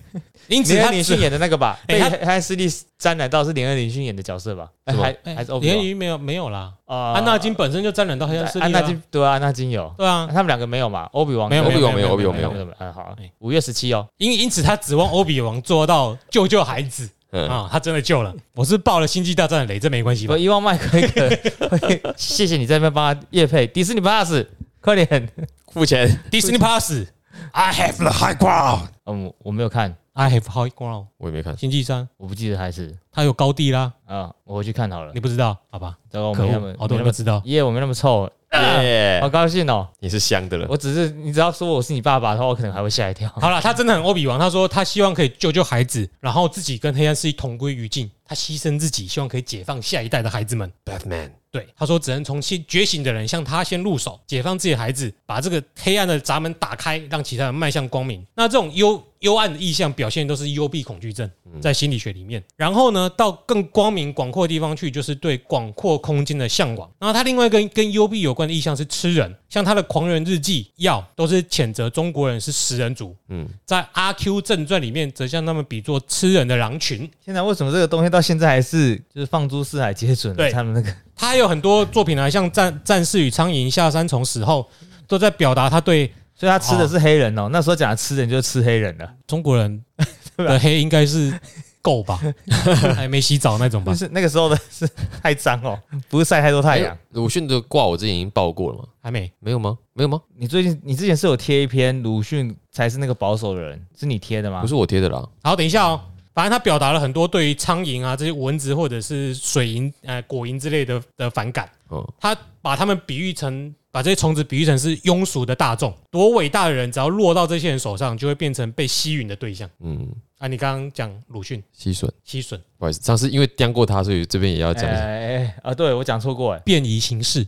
[0.49, 4.69] 因此他连恩·尼逊演的那个吧， 被黑暗势力沾染到是连恩·林逊演的角色吧？
[4.85, 9.01] 还哎还是欧比王没有没有啦，啊安纳金本身就沾染到黑暗势力了安纳金。
[9.09, 11.07] 对啊，安纳金有，对啊，他们两个没有嘛？
[11.13, 12.51] 欧比王没有欧比王没有，欧比王没有。
[12.51, 12.67] 没有。
[12.77, 18.31] 哎，好哎，五月十七哦，因因此他指望欧比王做到救救孩子嗯，啊，他真的救了。
[18.53, 20.39] 我是抱了星际大战的雷，这没关系吧不，？
[20.39, 21.29] 伊万麦克一个，
[21.69, 24.43] 会谢谢你在那边帮他夜配迪士尼 Plus，
[24.81, 25.29] 快点。
[25.71, 26.19] 付钱。
[26.31, 27.05] Disney Plus。
[27.51, 28.87] I have the high ground.
[29.05, 31.05] 嗯，我没有看，I have high ground。
[31.19, 31.55] 我也没看。
[31.55, 35.19] 星际三我不记得还是他有高地啦，啊，我回去看好了你。
[35.19, 35.55] 不知道？
[35.69, 37.39] 好吧，糟糕，我可没那么，恶好多人没那么都知道。
[37.45, 39.87] 耶，我没那么臭，耶好，高兴哦！
[39.99, 40.65] 你是香的了。
[40.67, 43.29] 我只是你只要说我是你爸爸的话，我可能还会吓一跳。
[43.39, 44.39] 好了，他真的很欧比王。
[44.39, 48.09] 他说他希望可以救救孩子，然后自己跟黑暗势力同归于尽。
[48.25, 50.71] 他牺牲自己，希望可以解放下一代的孩子们。
[50.85, 58.25] Batman，对，他说只能从先觉醒的人向他先入手，解放自己的孩子，把这个黑暗的闸门打开，让其他人迈向光明。
[58.35, 61.29] 那这种幽幽暗的意象表现都是幽闭恐惧症，
[61.61, 62.43] 在心理学里面。
[62.55, 66.89] 然后呢，到更光明广阔的地方去，就是对广阔空间的向往。
[66.99, 73.15] 然后他另外一个跟幽闭有关的意象是吃人，像他的《狂人日记》药都是谴责中国人是食人族。
[73.29, 77.09] 嗯，在《阿 Q 正传》里面，则将他们比作吃人的狼群。
[77.23, 80.35] 现在为什么这个东西到现在还是就是放诸四海皆准？
[80.35, 84.69] 对他们那个他还有很多作品啊，像《战战士与苍蝇》《下山虫死后》，
[85.07, 87.49] 都在表达他对所以他吃的是黑人哦。
[87.51, 89.83] 那时候讲的吃人就是吃黑人了，中国人
[90.37, 91.33] 的黑应该是
[91.81, 92.19] 够吧，
[92.95, 93.97] 还没洗澡那种吧就？
[93.97, 94.87] 是那个时候的是
[95.21, 96.97] 太脏哦，不是晒太多太阳哎。
[97.13, 98.85] 鲁迅的卦我之前已经报过了吗？
[99.01, 99.31] 还没。
[99.39, 99.75] 没有吗？
[99.93, 100.21] 没有吗？
[100.37, 104.67] 你最近你之前是有贴一篇鲁迅才是那个保守的人，是你贴的吗不？
[104.67, 105.27] 是我贴的啦。
[105.41, 105.99] 好，等一下哦。
[106.33, 111.69] 反正他表达了很多对于苍蝇啊这些蚊子或者是水蝇、呃果蝇之类的的反感。
[111.91, 119.69] 嗯，他把他们比喻成，把这些虫子比喻成是庸俗的大众，多伟大的人，只要落到这些人手上，就会变成被吸引的对象。
[119.79, 120.07] 嗯，
[120.39, 120.47] 啊！
[120.47, 121.61] 你刚刚讲鲁迅。
[121.71, 124.99] 吸吮，吸吮，不好意思，上次因为刁过他，所以这边也要讲一下。
[124.99, 127.45] 哎哎啊，对我讲错过哎，便宜行事，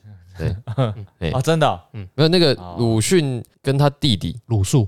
[1.17, 2.75] 哎啊，真的嗯没有那个哦。
[2.77, 4.87] 鲁迅跟他弟弟，鲁肃，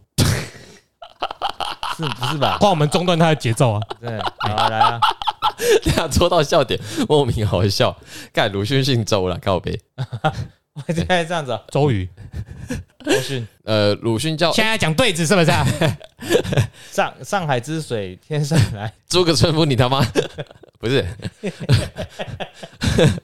[1.97, 2.57] 是不是吧？
[2.61, 3.81] 怕我们中断他的节奏啊！
[3.99, 4.99] 真的，好来啊，
[5.81, 6.79] 这样戳到笑点，
[7.09, 7.95] 莫名好笑。
[8.31, 9.79] 盖鲁迅姓周了，靠背。
[10.77, 12.07] 我 现在这样子哦，周瑜，
[13.05, 13.47] 鲁迅。
[13.63, 15.65] 呃，鲁迅叫现在讲对子是不是啊？
[16.91, 20.01] 上上海之水天上来，诸葛村夫，你他妈。
[20.79, 21.03] 不是。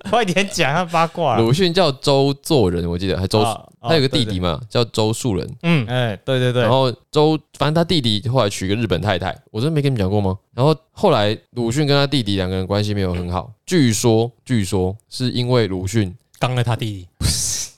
[0.09, 1.41] 快点讲啊八卦了。
[1.41, 5.47] 鲁迅叫周作人，我记得还周，哦哦他有个弟弟嘛，叫周树人。
[5.61, 6.63] 嗯，哎，对对对。
[6.63, 10.37] 然，后周，反正他弟弟后来娶个日本太太，我真的没跟你们讲过吗？
[10.53, 17.07] 然后后来鲁迅跟他弟弟两个人关系没有很好，据说据说是因为鲁迅刚了他弟弟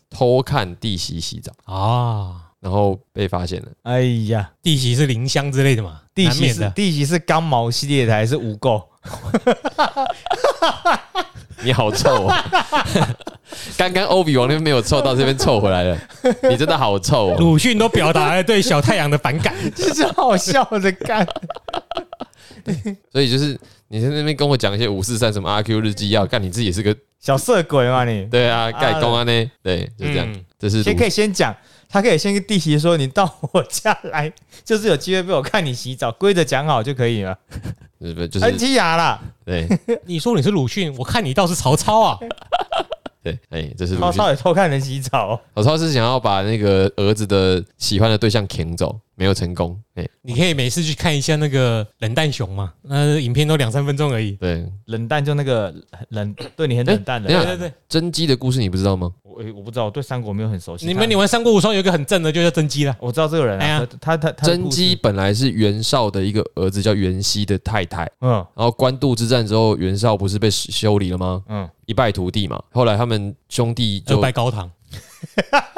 [0.09, 3.67] 偷看弟媳洗澡，啊，然后被发现了。
[3.83, 6.67] 哎呀，弟媳是林香之类的嘛，弟媳难免的。
[6.69, 8.83] 是弟媳是刚毛系列的还是污垢？
[11.63, 12.43] 你好臭啊！
[13.77, 15.95] 刚刚欧比王那边没有臭，到这边臭回来了，
[16.49, 17.35] 你真的好臭哦！
[17.37, 21.23] 鲁迅都表达了对小太阳的反感， 这是好笑的干。
[23.11, 28.25] 所以就是你在那边跟我讲一些五四三什么阿 Q 日记要干，你自己也是个小色鬼嘛你？
[28.25, 29.51] 对啊，盖公安呢？
[29.61, 30.31] 对，就这样。
[30.31, 31.55] 嗯这是先可以先讲，
[31.87, 34.31] 他可以先跟弟媳说，你到我家来，
[34.63, 37.37] 就是有机会被我看你洗澡，规则讲好就可以了。
[38.01, 39.67] 是不是就恩是基亚啦，对
[40.07, 42.17] 你说你是鲁迅，我看你倒是曹操啊！
[43.21, 44.29] 对，哎，这是曹操。
[44.29, 45.41] 也偷看人洗澡哦。
[45.55, 49.79] 曹操是想要把那个儿子的喜欢的对象抢走，没有成功。
[49.95, 54.31] 哎，你可以每次去看一下那个冷淡熊嘛，那影片都两三分钟而已。
[54.33, 55.73] 对，冷淡就那个
[56.09, 57.29] 冷， 对你很冷淡的。
[57.29, 59.11] 哎对对对，甄姬的故事你不知道吗？
[59.23, 60.85] 我我不知道，我对三国没有很熟悉。
[60.85, 62.95] 你们你玩三国无双有一个很正的，就叫甄姬了。
[62.99, 68.09] 我知道这个人啊哎呀，他他他甄姬，本来是袁绍的一个儿子，叫袁熙的太太。
[68.21, 71.43] 嗯然后官渡之战之后，袁绍不是被修理了吗？
[71.49, 72.61] 嗯，一败涂地嘛。
[72.71, 74.71] 后来他们兄弟就就拜高堂，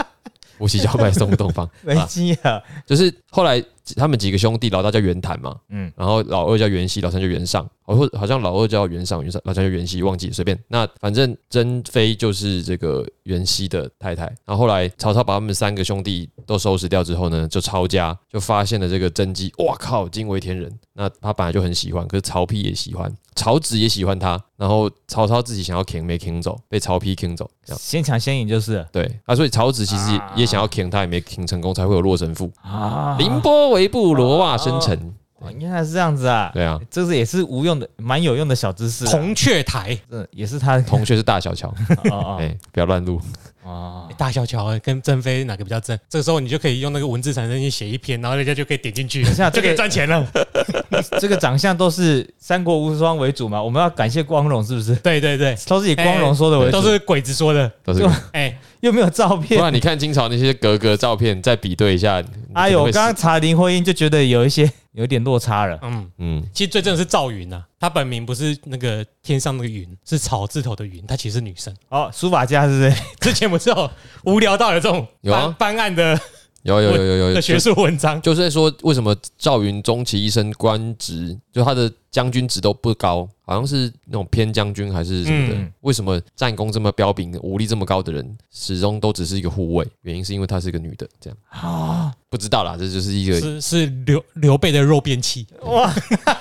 [0.57, 2.61] 伏羲交派送东方， 危机啊！
[2.85, 3.63] 就是后来
[3.95, 10.57] 他们几个兄弟，老大叫袁谭嘛，嗯嗯，然后老二叫袁熙，老三叫袁尚，好或好像老二叫袁尚，袁尚老三叫袁熙，忘记了随便。
[10.67, 14.25] 那反正珍妃就是这个袁熙的太太。
[14.45, 20.71] 然后后来曹操把他们三个兄弟都收拾掉之后呢，就抄家，就发现了这个甄姬，哇靠，惊为天人。
[20.93, 24.41] 那他本来就很喜欢，可是曹丕也喜欢，曹植也喜欢他。
[24.57, 27.79] 然后曹操自己想要 king 没 king 走，被曹丕 king 走，这样。
[27.79, 32.51] 先抢先赢就是对啊，所以曹植其实也也想要 king 他，也没 king 成功，才会有洛神赋。
[32.63, 35.13] 啊凌波微布，罗袜生尘。
[35.39, 36.49] 哦原来是这样子啊！
[36.53, 39.11] 对啊，这是也是无用的，蛮有用的小知识啊。
[39.11, 41.73] 铜雀台，这也是他铜雀是大小乔，
[42.11, 43.17] 哦 哎，不要乱录。
[43.17, 43.21] 哦
[43.67, 45.99] 哦，大小乔跟珍妃哪个比较正？
[46.07, 50.25] 这个时候你就可以用那个文字产生去写一篇，然后人家就可以点进去，等一下就可以这个赚钱了。
[51.19, 54.95] 这个长相都是三国无双为主嘛，我们要感谢光荣是不是？
[54.95, 57.69] 对对对，都是以光荣说的为主，都是鬼子说的。
[57.83, 59.63] 都是就， 哎，又没有照片不。
[59.63, 62.21] 然你看清朝那些格格照片，再比对一下。
[62.21, 65.77] 你哎呦，我刚刚查林徽因就觉得有一些有点落差了。
[65.83, 71.73] 嗯，嗯，其实最正的是赵云呐，她本名不是那个天上那个云，是草字头的云，她其实是女生。
[71.89, 73.03] 哦，书法家是不是？
[73.21, 73.91] 之前不是有
[74.23, 76.19] 无聊到有这种有啊办办案的
[76.63, 85.53] 有有有有有的学术文章，就是在说为什么赵云终其一生官职，就他的将军职都不高，好像是那种偏将军还是什么的。
[85.55, 89.87] 嗯为什么战功这么彪炳、武力这么高的人，始终都只是一个护卫？
[90.01, 95.45] 原因是因为她是一个女的，这样啊，不知道啦，这就是一个是是刘刘备的肉便器。
[95.61, 95.93] 哇，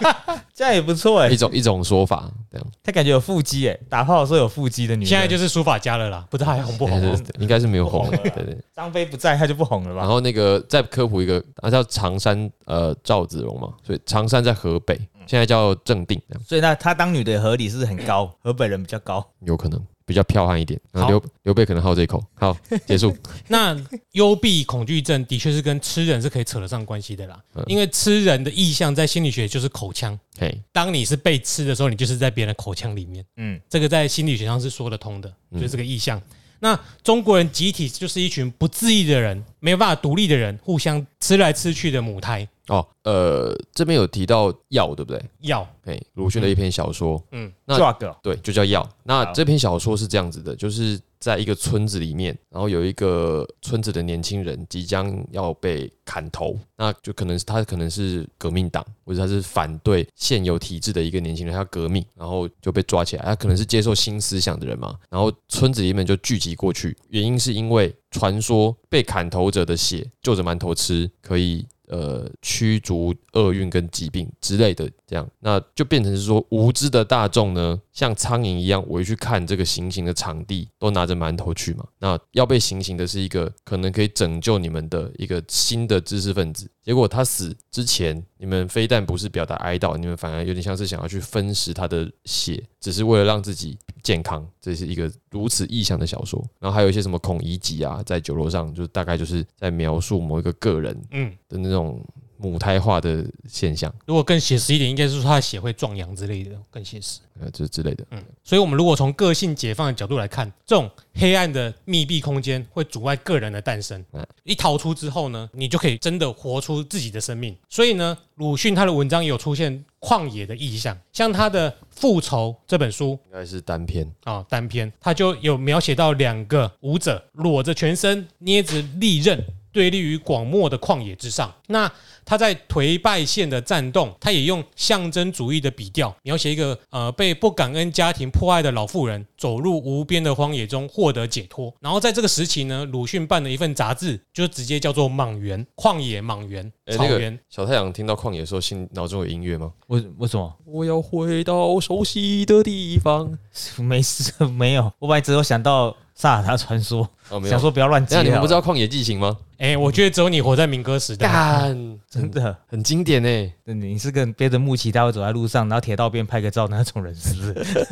[0.53, 1.37] 这样也不错哎 一。
[1.37, 5.09] 种一种说法，这样他感觉有腹肌哎，打炮的时候有腹肌的女人。
[5.09, 8.59] 现在就是书法家了啦，不知道还红不红 应该是没有红了对对。
[8.75, 10.01] 张飞不在，他就不红了吧？
[10.01, 16.45] 然后那个再科普一个，啊叫常山呃赵子龙嘛，所以常山在河北，现在叫正定，这样。
[16.45, 19.27] 所以那他当女的合理是很高， 河北人比较高。
[19.41, 20.81] 有可能比较彪悍一点。
[20.93, 21.09] 然后好。
[21.11, 23.17] 刘刘备可能好这一口，好结束。
[23.49, 23.77] 那
[24.13, 30.19] 幽闭恐惧症的确是跟吃人是可以扯得上关系的啦，因为吃人的意象在心理学就是口腔。
[30.39, 36.21] 嘿，当你是被吃的时候，你就是在别人的口腔里面，嗯，这个在心理学上是说得通的，就是这个意象。
[36.59, 45.23] 那中国人集体就是一群不自意的人，没有办法独立的人，互相吃来吃去的母胎哦，呃，这边有提到药，对不对？
[45.41, 45.67] 药。
[45.85, 48.89] 哎，鲁迅的一篇小说，嗯，那 drug 对，就叫药。
[49.05, 63.25] 那这篇小说是这样子的，就是在一个村子里面，然后有一个村子的年轻人即将要被砍头，那就可能是他可能是革命党，或者他是反对现有体制的一个年轻人，他要革命，然后就被抓起来。
[63.25, 71.65] 他可能是接受新思想的人嘛，然后村子里面就聚集过去，原因是因为传说被砍头者的血就着馒头吃可以。
[71.89, 81.87] 呃，驱逐厄运跟疾病之类的，这样那就变成是说，无知的大众呢，像苍蝇一样围去看这个行刑的场地，都拿着馒头去嘛。
[82.01, 94.45] 那要被行刑的是一个可能可以拯救你们的一个新的知识分子，结果他死之前，你们非但不是表达哀悼，你们反而有点像是想要去分食他的血，只是为了让自己健康。
[94.61, 96.45] 这是一个如此意象的小说。
[96.59, 102.05] 然后还有一些什么孔乙己啊，在酒楼上，就大概就是在描述某一个个人嗯，的那种
[102.39, 107.21] 母胎化的现象，如果更写实一点，应该是说他的血会壮阳之类的，更写实。
[107.39, 108.05] 呃，这之类的。
[108.13, 114.27] 嗯，所以，我们如果从个性解放的角度来看，这种黑暗的密闭空间会阻碍个人的诞生嗯。
[114.45, 117.55] 一逃出之后呢，你就可以真的活出自己的生命。
[117.69, 129.45] 所以呢，鲁迅他的文章也有出现旷野的意象，像他的《复仇》这本书应该是单篇，啊、单篇，他就有描写到两个舞者裸着全身，捏着利刃。
[129.77, 131.93] 对立于广漠的旷野之上，那
[132.25, 141.71] 他在颓败县的战动，他也用象征主义的笔调描写一个呃被不感恩家庭迫害的老妇人走入无边的荒野中获得解脱。
[141.79, 147.39] 然后在这个时期呢，鲁迅办了一份杂志，就直接叫做《莽原》，旷野莽原草原。
[147.51, 149.71] 小太阳听到旷野的时候，心脑中有音乐吗？
[149.89, 150.57] 为为什么？
[150.65, 153.39] 我要回到熟悉的地方。
[153.77, 154.91] 没事，没有。
[154.99, 157.51] 我本来只有想到萨尔达传说，哦，没有。
[157.51, 158.23] 想说不要乱接那。
[158.23, 159.37] 你们不知道旷野寄情吗？
[159.59, 161.31] 哎、我觉得只有你活在民歌时代。
[161.31, 162.57] 干，真的？
[162.67, 163.75] 很经典欸呢。
[163.75, 167.87] 你是个背着木旗，他会走在路上，然后铁道边拍个照那种人，是不是？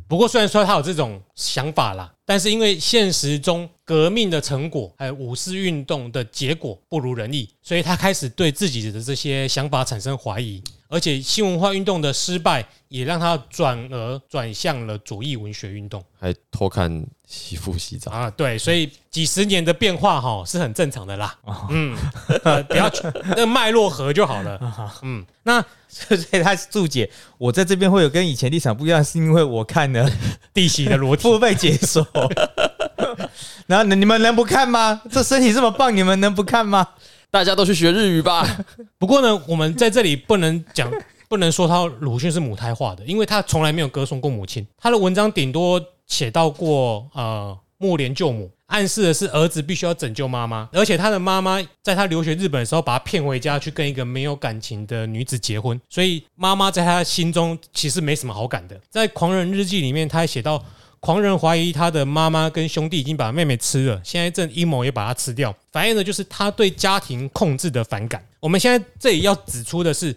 [0.09, 18.11] 不过虽然说他有这种想法啦，但是因为现实中革命的成果还有五四运动的结果不如人意，所以他开始对自己的这些想法产生怀疑，而且新文化运动的失败也让他转而转向了左翼文学运动还偷看媳妇洗澡。
[18.11, 18.31] 啊。
[18.31, 21.39] 对，所以几十年的变化哈是很正常的啦。
[21.69, 21.97] 嗯，
[22.43, 23.03] 呃 不要去
[23.37, 24.59] 那脉络合就好了。
[25.03, 30.11] 嗯，那 所以他注解，我在这边会有跟以前立场不一样，是因为我看了
[30.55, 32.07] 地席的裸体不被解锁。
[33.67, 35.03] 然后你们能不看吗？
[35.11, 36.89] 这身体这么棒，你们能不看吗？
[37.31, 38.47] 大家都去学日语吧。
[38.99, 40.91] 不过呢，我们在这里不能讲，
[41.29, 44.67] 不能说他鲁迅是母胎化的，因为他从来没有歌颂过母亲。
[44.79, 58.81] 他的文章顶多写到过呃木莲救母，暗示的是儿子必须要拯救妈妈，而且他的妈妈在他留学日本的时候，把他骗回家去跟一个没有感情的女子结婚，所以妈妈在他心中其实没什么好感的。
[58.89, 60.65] 在《狂人日记》里面，他还写到。
[61.01, 68.25] 狂人怀疑他的妈妈跟兄弟已经把妹妹吃了，现在正阴谋也把她吃掉，反映的就是他对家庭控制的反感。
[68.41, 70.15] 我们现在这里要指出的是，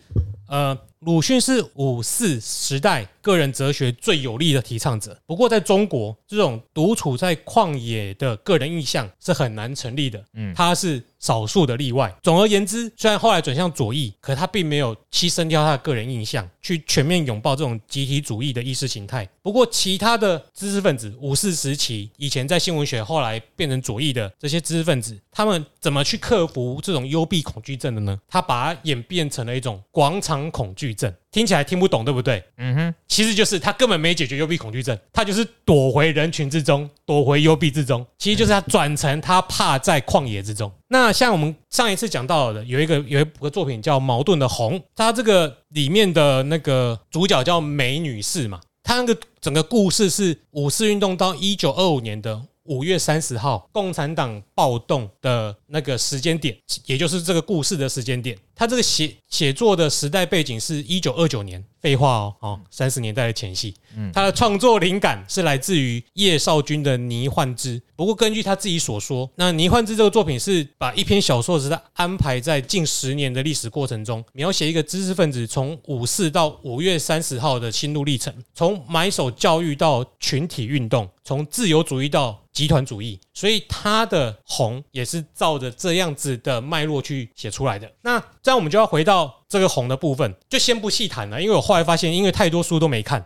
[0.48, 5.18] 呃，鲁迅是五四时代个人哲学最有力的提倡者。
[5.26, 10.24] 不过，在中国，这种独处在旷野的个人意向是很难成立的。
[10.34, 12.14] 嗯，他是少数的例外。
[12.22, 19.26] 总而言之，虽然后来转向左翼，可他并没有牺牲掉他的个人印象，去全面拥抱这种集体主义的意识形态。
[19.42, 28.20] 不过，其他的知识分子，五四时期以前在新闻学，后来变成左翼的这些知识分子，他们怎么去克服这种幽闭恐惧症的呢？
[28.28, 31.14] 他把它演变成了一种广场恐惧症。
[31.32, 32.44] 听起来听不懂，对不对？
[32.58, 38.06] 嗯哼，其实就是他根本没解决幽闭恐惧症，他就是躲回人群之中，躲回幽闭之中。
[38.18, 40.72] 其实就是他转成他怕在旷野之中。
[40.90, 56.56] 那像我们上一次讲到的，有一个有一个作品叫《矛盾的红》，它这个里面的那个主角叫梅女士嘛，她那个整个故事是五四运动到一九二五年的五月三十号，共产党暴动的那个时间点，
[56.86, 58.38] 也就是这个故事的时间点。
[58.56, 63.74] 他这个写写作的时代背景是一九二九年，废话哦，哦，三十年代的前夕。
[64.14, 67.80] 他的创作灵感是来自于叶绍钧的《倪幻之》。
[67.96, 83.20] 不过根据他自己所说，那《倪幻之》这个作品是把一篇小说是在安排在近十年的历史过程中，描写一个知识分子从五四到五月三十号的心路历程，从买手教育到群体运动，从自由主义到集团主义。
[83.34, 87.92] 所以他的红也是照着这样子的脉络去写出来的。
[88.02, 93.22] 那这样我们就要回到这个红的部分，就先不细谈了，因为我后来发现，因为太多书都没看，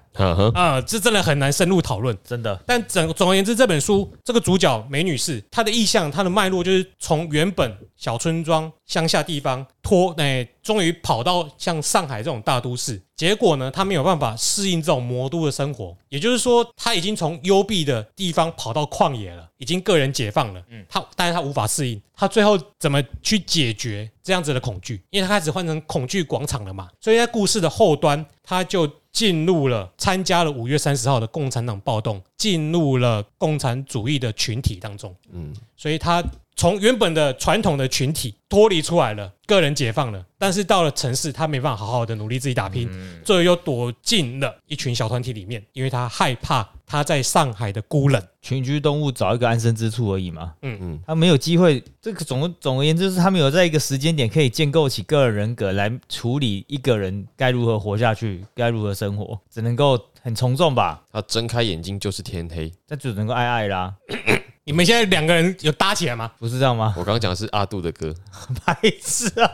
[0.55, 2.59] 啊，这真的很难深入讨论，真的。
[2.65, 12.99] 但整总而言之，这本书这个主角梅女士，她的意向，她的脉络就是从原本小村庄、乡下地方拖，哎，终于跑到像上海这种大都市。
[13.15, 20.61] 结果呢，她没有办法适应这种魔都的生活，也就是说，她已经从幽闭的地方跑到旷野了，已经个人解放了。
[20.71, 25.03] 嗯，她但是她无法适应，她最后怎么去解决这样子的恐惧？
[25.11, 35.15] 因为他开始换成恐惧广场了嘛，所以在故事的后端，他就进入了参加了五月三十号的共产党暴动，进入了共产主义的群体当中。
[35.31, 36.23] 嗯，所以她
[36.55, 40.25] 从原本的传统的群体脱离出来了，个人解放了。
[40.37, 42.89] 但是到了城市，他没办法好好的努力自己打拼，
[43.23, 48.21] 最后又躲进了一群小团体里面，因为他害怕他在上海的孤冷。
[48.41, 50.53] 群居动物找一个安身之处而已嘛。
[50.61, 51.83] 嗯嗯，他没有机会。
[52.01, 61.03] 这个总总而言之，是他没有在一个时间点可以建构起个人人格来处理一个人该如何活下去，该如何生活，只能够很从众吧。
[61.11, 63.93] 他睁开眼睛就是天黑，那只能够爱爱啦。
[64.67, 66.31] 你们现在两个人有搭起来吗？
[66.39, 66.93] 不是这样吗？
[66.97, 68.13] 我刚刚讲的是阿杜的歌，
[68.65, 69.51] 白痴啊！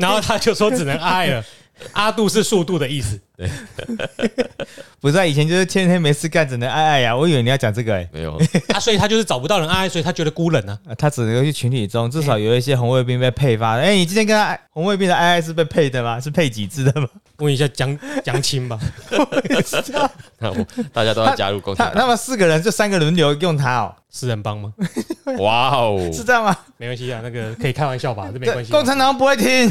[0.00, 1.44] 然后他就说只能爱了。
[1.92, 3.48] 阿杜是速度的意思，对，
[5.00, 7.14] 不是啊，以前就是天天没事干，只能爱爱呀。
[7.16, 8.36] 我以为你要讲这个哎，没有
[8.74, 10.76] 啊，所以他就是找不到人爱，所以他觉得孤冷呢。
[10.98, 13.76] 他只能去群体中，至少有一些红卫兵被配发。
[13.76, 16.18] 哎，你今天跟他红卫兵的爱爱是被配的吗？
[16.20, 17.08] 是配几支的吗？
[17.36, 18.76] 问一下江江青吧。
[20.38, 24.72] 那我大家都要加入共产党，那么四个人就三个轮流用他哦，四人帮吗？
[25.38, 26.56] 哇哦，是这样吗？
[26.76, 28.70] 没关系啊，那个可以开玩笑吧，这没关系。
[28.70, 29.70] 共产党不会听。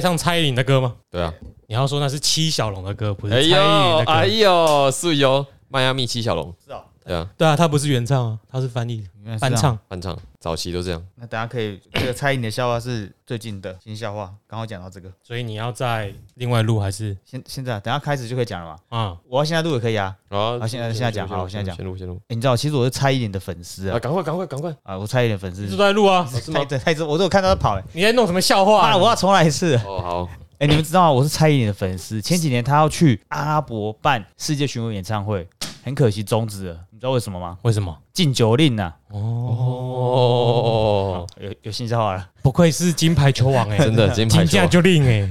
[0.00, 0.96] 在唱蔡依林的歌吗？
[1.10, 1.30] 对啊，
[1.68, 4.10] 你要说那是七小龙的歌，不是哎蔡依林的歌。
[4.10, 6.82] 哎呦，是哟，迈阿密七小龙，是哦。
[7.04, 9.50] 对啊，对啊，他不是原唱啊，他是翻译原来是这样。
[9.50, 9.78] 翻唱。
[9.88, 11.02] 翻唱，早期都这样。
[11.16, 15.10] 那大家可以，这个蔡依林的笑话是最近的新笑话，刚好讲到这个。
[15.22, 18.98] 所以你要在另外录还是现现在等下开始就可以讲了嘛？
[18.98, 19.16] 啊？
[19.26, 20.14] 我要现在录也可以啊。
[20.28, 23.98] 好好现在现在讲好我现在讲先录先录欸你知道，其实我是蔡依林的粉丝啊，啊。
[23.98, 26.26] 赶快赶快赶快，啊，我蔡依林的粉丝一直都在录啊？
[26.26, 26.78] 是吗太？
[26.78, 27.84] 太太，我都有看到他跑、欸。
[27.92, 28.96] 你在弄什么笑话啊，啊？
[28.96, 29.74] 我要重来一次。
[29.86, 30.28] 哦好，
[30.58, 31.12] 哎、你们知道吗？
[31.12, 32.20] 我是蔡依林的粉丝。
[32.20, 35.48] 前几年她要去阿拉伯办世界巡回演唱会，
[35.82, 36.80] 很可惜终止了。
[37.00, 37.56] 你知道为什么吗？
[37.62, 37.96] 为什么？
[38.12, 42.28] 禁酒令啊、哦，有有新笑话了。
[42.42, 45.26] 不愧是金牌球王哎， 真的金牌金价球王，就令哎，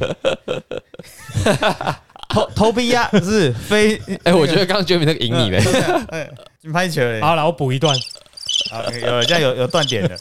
[2.28, 5.62] 头头皮呀，是非 哎，我觉得刚刚 Jamie 那个赢你嘞，
[6.60, 7.22] 金牌球嘞。
[7.22, 7.96] 好了，我补一段。
[8.72, 10.18] 好，有了，现在有有断点了。